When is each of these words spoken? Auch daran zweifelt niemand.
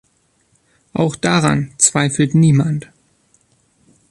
Auch 0.93 1.15
daran 1.15 1.75
zweifelt 1.77 2.33
niemand. 2.33 2.89